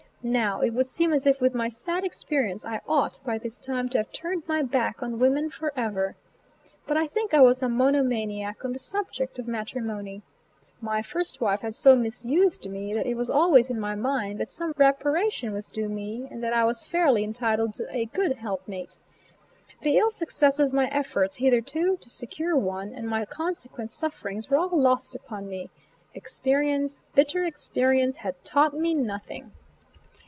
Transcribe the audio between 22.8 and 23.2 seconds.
and